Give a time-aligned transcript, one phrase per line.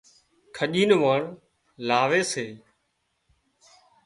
[0.55, 1.21] کڄي نُون واڻ
[1.87, 2.45] لاوي سي